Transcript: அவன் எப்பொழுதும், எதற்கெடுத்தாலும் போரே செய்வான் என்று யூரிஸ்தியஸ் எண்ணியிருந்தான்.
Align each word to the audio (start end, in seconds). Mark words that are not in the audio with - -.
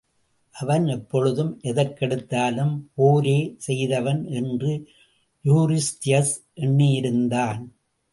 அவன் 0.55 0.87
எப்பொழுதும், 0.87 1.59
எதற்கெடுத்தாலும் 1.63 2.73
போரே 2.93 3.55
செய்வான் 3.57 4.23
என்று 4.25 4.87
யூரிஸ்தியஸ் 5.45 6.33
எண்ணியிருந்தான். 6.55 7.61